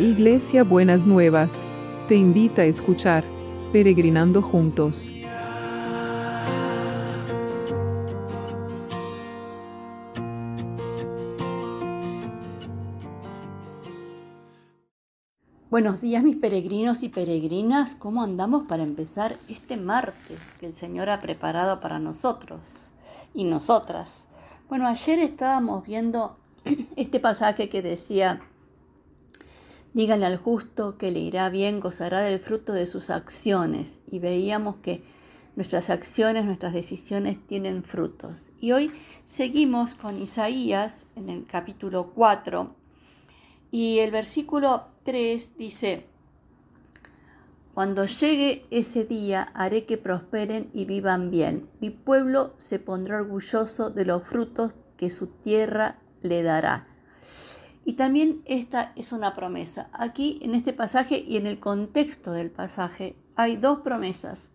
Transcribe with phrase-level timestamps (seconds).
[0.00, 1.66] Iglesia Buenas Nuevas,
[2.08, 3.22] te invita a escuchar
[3.70, 5.10] Peregrinando Juntos.
[15.68, 21.10] Buenos días mis peregrinos y peregrinas, ¿cómo andamos para empezar este martes que el Señor
[21.10, 22.94] ha preparado para nosotros
[23.34, 24.24] y nosotras?
[24.70, 26.38] Bueno, ayer estábamos viendo
[26.96, 28.40] este pasaje que decía,
[29.94, 34.76] díganle al justo que le irá bien, gozará del fruto de sus acciones y veíamos
[34.76, 35.02] que
[35.56, 38.52] nuestras acciones, nuestras decisiones tienen frutos.
[38.60, 38.92] Y hoy
[39.24, 42.74] seguimos con Isaías en el capítulo 4
[43.70, 46.06] y el versículo 3 dice,
[47.74, 51.68] cuando llegue ese día haré que prosperen y vivan bien.
[51.80, 56.88] Mi pueblo se pondrá orgulloso de los frutos que su tierra le dará.
[57.84, 59.88] Y también esta es una promesa.
[59.92, 64.48] Aquí en este pasaje y en el contexto del pasaje hay dos promesas.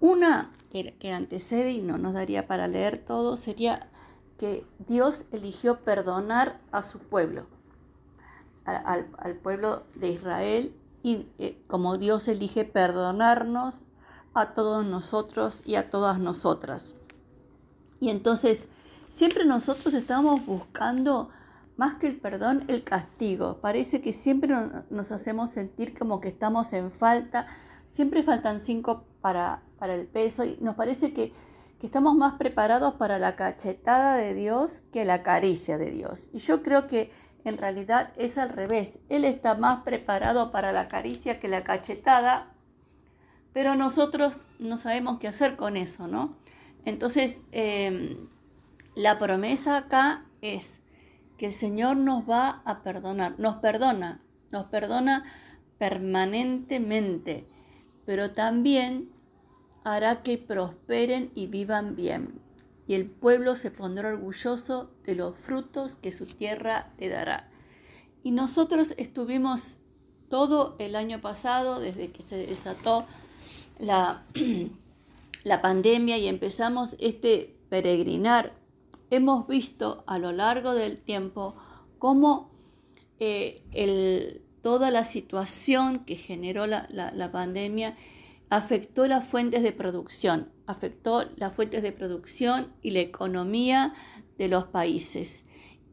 [0.00, 3.88] Una que, antecede y no nos daría para leer todo sería
[4.38, 7.46] que Dios eligió perdonar a su pueblo
[8.66, 13.84] al, pueblo de Israel y eh, como Dios elige perdonarnos
[14.34, 16.94] a todos nosotros y a todas nosotras.
[18.00, 18.66] Y entonces
[19.08, 21.30] siempre nosotros estamos buscando
[21.76, 23.58] más que el perdón, el castigo.
[23.60, 24.54] Parece que siempre
[24.90, 27.46] nos hacemos sentir como que estamos en falta,
[27.86, 31.32] siempre faltan cinco para, para el peso y nos parece que,
[31.78, 36.30] que estamos más preparados para la cachetada de Dios que la caricia de Dios.
[36.32, 37.10] Y yo creo que
[37.44, 39.00] en realidad es al revés.
[39.08, 42.52] Él está más preparado para la caricia que la cachetada,
[43.52, 46.36] pero nosotros no sabemos qué hacer con eso, ¿no?
[46.84, 48.28] Entonces, em,
[48.94, 50.80] la promesa acá es
[51.38, 54.20] que el Señor nos va a perdonar, nos perdona,
[54.50, 55.24] nos perdona
[55.78, 57.46] permanentemente,
[58.04, 59.10] pero también
[59.84, 62.46] hará que prosperen y vivan bien
[62.86, 67.48] y el pueblo se pondrá orgulloso de los frutos que su tierra le dará.
[68.22, 69.78] Y nosotros estuvimos
[70.28, 73.04] todo el año pasado, desde que se desató
[73.78, 74.24] la,
[75.44, 78.52] la pandemia y empezamos este peregrinar,
[79.10, 81.54] hemos visto a lo largo del tiempo
[81.98, 82.50] cómo
[83.18, 87.96] eh, toda la situación que generó la, la pandemia
[88.48, 93.94] afectó las fuentes de producción, afectó las fuentes de producción y la economía
[94.38, 95.44] de los países.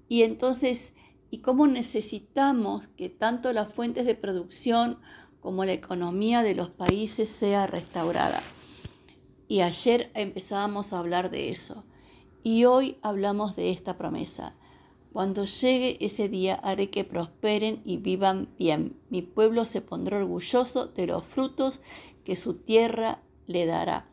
[0.08, 0.94] Y entonces,
[1.32, 5.00] ¿y cómo necesitamos que tanto las fuentes de producción
[5.40, 8.40] como la economía de los países sea restaurada?
[9.48, 11.84] Y ayer empezábamos a hablar de eso.
[12.44, 14.54] Y hoy hablamos de esta promesa.
[15.14, 19.00] Cuando llegue ese día haré que prosperen y vivan bien.
[19.10, 21.80] Mi pueblo se pondrá orgulloso de los frutos
[22.26, 24.08] que su tierra le dará.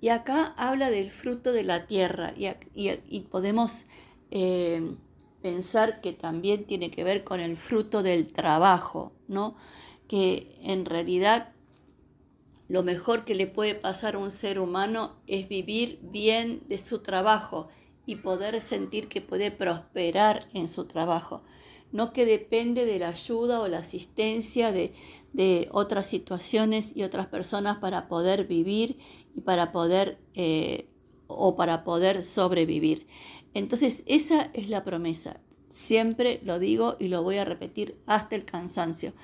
[0.00, 3.86] Y acá habla del fruto de la tierra y, podemos
[4.32, 4.96] eh,
[5.42, 9.54] pensar que también tiene que ver con el fruto del trabajo, ¿no?
[10.08, 11.52] Que en realidad
[12.72, 17.00] lo mejor que le puede pasar a un ser humano es vivir bien de su
[17.00, 17.68] trabajo
[18.06, 21.42] y poder sentir que puede prosperar en su trabajo
[21.92, 24.92] no que depende de la ayuda o la asistencia de,
[25.70, 28.98] otras situaciones y otras personas para poder vivir
[29.34, 30.88] y para poder eh,
[31.26, 33.06] o para poder sobrevivir.
[33.54, 35.40] Entonces esa es la promesa.
[35.66, 39.14] Siempre lo digo y lo voy a repetir hasta el cansancio.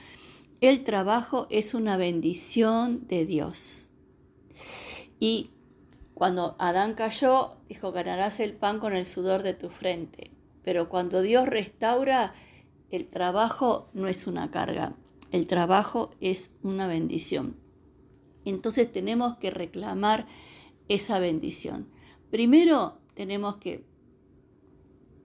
[0.61, 3.91] El trabajo es una bendición de Dios.
[5.21, 5.51] Y
[6.15, 10.33] cuando Adán cayó, dijo, ganarás el pan con el sudor de tu frente.
[10.65, 12.35] Pero cuando Dios restaura,
[12.91, 14.97] el trabajo no es una carga,
[15.31, 17.57] el trabajo es una bendición.
[18.45, 20.27] Entonces tenemos que reclamar
[20.89, 21.89] esa bendición.
[22.31, 23.85] Primero tenemos que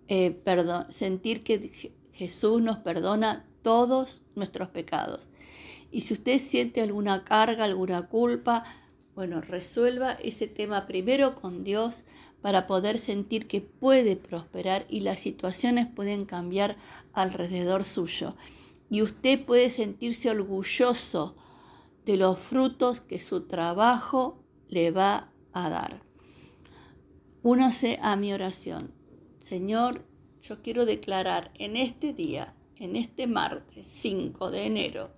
[0.10, 0.44] eh,
[0.90, 5.30] sentir que Jesús nos perdona todos nuestros pecados.
[5.92, 8.64] Y si usted siente alguna carga, alguna culpa,
[9.16, 12.04] bueno, resuelva ese tema primero con Dios
[12.42, 16.78] para poder sentir que puede prosperar y las situaciones pueden cambiar
[17.14, 18.36] alrededor suyo.
[18.90, 21.36] Y usted puede sentirse orgulloso
[22.06, 26.02] de los frutos que su trabajo le va a dar.
[27.44, 28.92] Únase a mi oración.
[29.42, 30.06] Señor,
[30.42, 35.10] yo quiero declarar en este día, en este martes 5 de enero,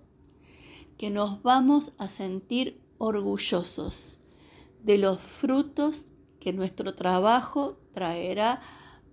[0.96, 4.20] que nos vamos a sentir orgullosos
[4.84, 8.60] de los frutos que nuestro trabajo traerá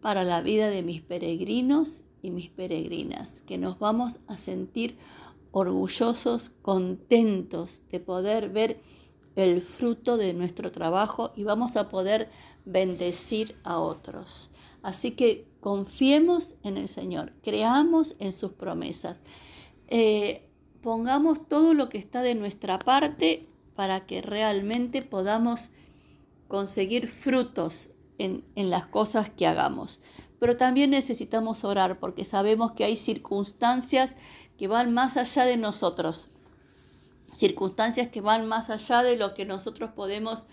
[0.02, 4.98] para la vida de mis peregrinos y mis peregrinas, que nos vamos a sentir
[5.52, 8.80] orgullosos, contentos de poder ver
[9.36, 12.30] el fruto de nuestro trabajo y vamos a poder
[12.66, 14.52] bendecir a otros.
[14.84, 19.22] Así que confiemos en el Señor, creamos en sus promesas,
[19.88, 20.46] eh,
[20.82, 25.72] pongamos todo lo que está de nuestra parte para que realmente podamos
[26.48, 27.90] conseguir frutos
[28.20, 30.02] en, las cosas que hagamos.
[30.40, 34.16] Pero también necesitamos orar porque sabemos que hay circunstancias
[34.58, 36.30] que van más allá de nosotros,
[37.34, 40.44] circunstancias que van más allá de lo que nosotros podemos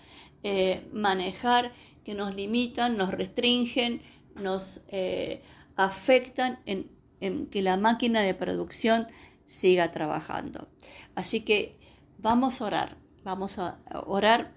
[0.43, 1.73] eh, manejar,
[2.03, 4.01] que nos limitan, nos restringen,
[4.41, 5.41] nos eh,
[5.75, 6.89] afectan en,
[7.19, 9.07] en que la máquina de producción
[9.45, 10.67] siga trabajando.
[11.15, 11.77] Así que
[12.17, 14.53] vamos a orar, vamos a orar,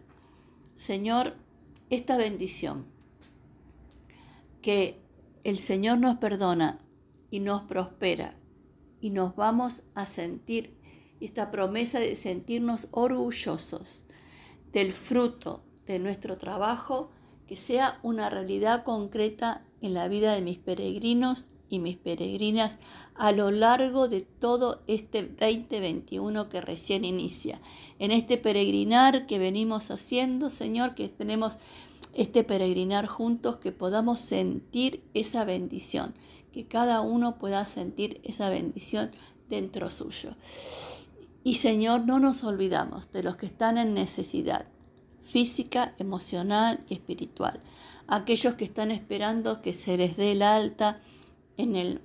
[0.76, 1.36] Señor,
[1.90, 2.86] esta bendición,
[4.62, 4.98] que
[5.44, 6.80] el Señor nos perdona
[7.30, 8.36] y nos prospera
[9.00, 10.74] y nos vamos a sentir
[11.20, 14.04] esta promesa de sentirnos orgullosos
[14.72, 17.10] del fruto de nuestro trabajo,
[17.46, 22.78] que sea una realidad concreta en la vida de mis peregrinos y mis peregrinas
[23.14, 27.60] a lo largo de todo este 2021 que recién inicia.
[27.98, 31.58] En este peregrinar que venimos haciendo, Señor, que tenemos
[32.12, 36.14] este peregrinar juntos, que podamos sentir esa bendición,
[36.52, 39.10] que cada uno pueda sentir esa bendición
[39.48, 40.36] dentro suyo.
[41.42, 44.66] Y Señor, no nos olvidamos de los que están en necesidad
[45.20, 47.60] física, emocional y espiritual.
[48.06, 51.00] Aquellos que están esperando que se les dé el alta
[51.56, 52.00] en, el,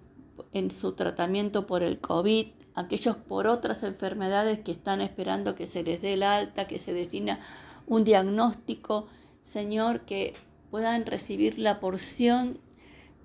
[0.54, 5.84] en su tratamiento por el COVID, aquellos por otras enfermedades que están esperando que se
[5.84, 7.40] les dé el alta, que se defina
[7.88, 9.07] un diagnóstico.
[9.42, 10.34] Señor, que
[10.72, 12.60] puedan recibir la porción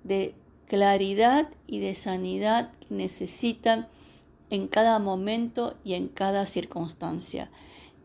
[0.03, 0.35] de
[0.67, 3.87] claridad y de sanidad que necesitan
[4.49, 7.49] en cada momento y en cada circunstancia.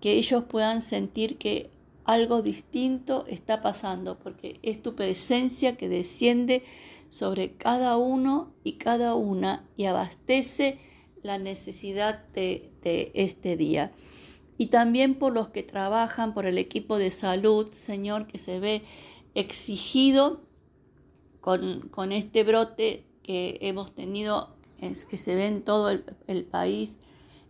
[0.00, 1.70] Que ellos puedan sentir que
[2.04, 6.64] algo distinto está pasando, porque es tu presencia que desciende
[7.08, 10.78] sobre cada uno y cada una y abastece
[11.22, 12.72] la necesidad de,
[13.14, 13.92] este día.
[14.56, 18.82] Y también por los que trabajan, por el equipo de salud, Señor, que se ve
[19.34, 20.42] exigido
[21.40, 26.98] con, con este brote que hemos tenido es que se ve en todo el, país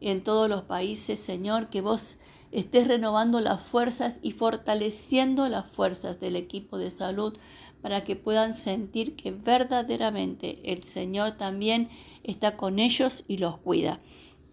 [0.01, 2.19] y en todos los países, Señor, que vos
[2.53, 7.37] estés renovando las fuerzas y fortaleciendo las fuerzas del equipo de salud
[7.83, 11.89] para que puedan sentir que verdaderamente el Señor también
[12.23, 14.01] está con ellos y los cuida.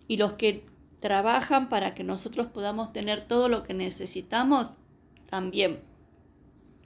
[0.07, 0.65] Y los que
[0.99, 4.69] trabajan para que nosotros podamos tener todo lo que necesitamos,
[5.29, 5.81] también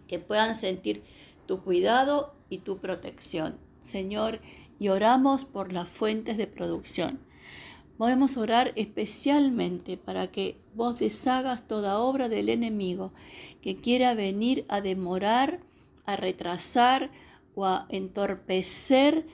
[0.08, 1.04] que puedan sentir
[1.46, 3.58] tu cuidado y tu protección.
[3.81, 4.42] Señor,
[4.80, 7.19] y oramos por las fuentes de producción.
[8.01, 13.13] Podemos orar especialmente para que vos deshagas toda obra del enemigo
[13.62, 15.59] que quiera venir a demorar,
[16.07, 17.12] a retrasar
[17.53, 19.27] o a entorpecer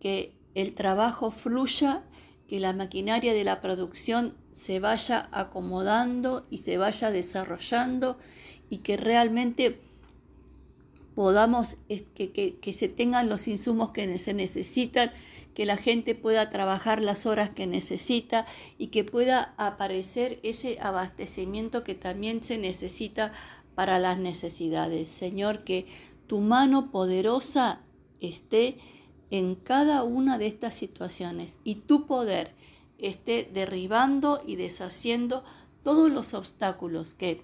[0.00, 2.02] que el trabajo fluya,
[2.48, 8.16] que la maquinaria de la producción se vaya acomodando y se vaya desarrollando
[8.70, 9.78] y que realmente
[11.14, 11.76] podamos,
[12.14, 15.12] que, que, se tengan los insumos que se necesitan,
[15.54, 18.46] que la gente pueda trabajar las horas que necesita
[18.76, 23.32] y que pueda aparecer ese abastecimiento que también se necesita
[23.74, 25.08] para las necesidades.
[25.08, 25.86] Señor, que
[26.26, 27.80] tu mano poderosa
[28.20, 28.78] esté
[29.30, 32.52] en cada una de estas situaciones y tu poder
[32.98, 35.44] esté derribando y deshaciendo
[35.82, 37.40] todos los obstáculos que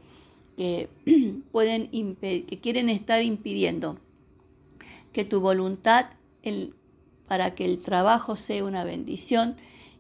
[0.61, 0.91] que
[1.53, 3.99] pueden que quieren estar impidiendo
[5.11, 6.11] que tu voluntad
[7.31, 9.55] para que el trabajo sea una bendición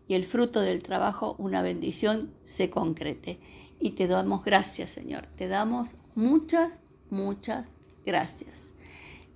[0.08, 3.38] y el fruto del trabajo una bendición se concrete.
[3.78, 5.28] Y te damos gracias, Señor.
[5.36, 8.72] Te damos muchas, muchas gracias.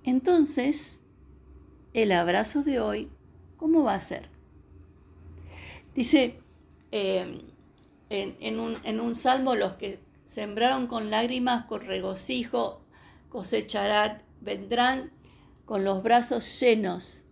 [0.03, 0.99] Entonces,
[1.93, 3.09] el abrazo de hoy,
[3.55, 4.29] ¿cómo va a ser?
[5.93, 6.41] Dice
[6.91, 7.39] eh,
[8.09, 12.81] en, un, en un salmo, los que Sembraron con lágrimas, con regocijo,
[13.29, 15.11] cosecharán, vendrán
[15.65, 17.27] con los brazos llenos,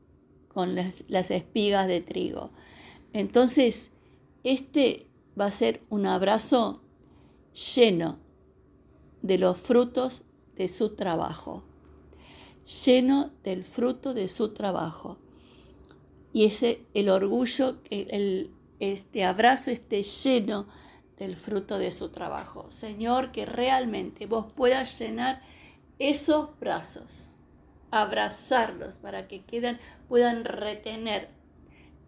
[0.54, 2.52] con las, espigas de trigo.
[3.14, 3.92] Entonces,
[4.44, 5.08] este
[5.40, 6.82] va a ser un abrazo
[7.76, 8.20] lleno
[9.22, 10.24] de los frutos
[10.56, 11.64] de su trabajo,
[12.86, 15.18] lleno del fruto de su trabajo.
[16.34, 20.68] Y ese el orgullo, el, este abrazo esté lleno
[21.18, 22.66] del fruto de su trabajo.
[22.70, 25.42] Señor, que realmente vos puedas llenar
[26.00, 27.43] esos brazos
[27.94, 31.30] abrazarlos para que quedan, puedan retener,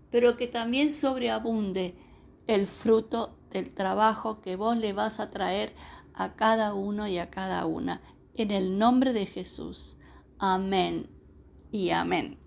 [0.09, 1.95] pero que también sobreabunde
[2.47, 5.73] el fruto del trabajo que vos le vas a traer
[6.15, 8.01] a cada uno y a cada una.
[8.33, 9.97] En el nombre de Jesús.
[10.39, 11.07] Amén
[11.71, 12.39] y amén.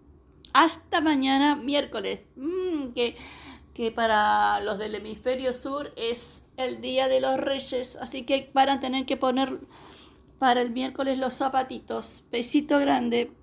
[0.53, 3.17] Hasta mañana, miércoles, mm, que,
[3.73, 8.69] que para los del hemisferio sur es el Día de los Reyes, así que van
[8.69, 9.61] a tener que poner
[10.39, 12.25] para el miércoles los zapatitos.
[12.31, 13.38] Besito grande.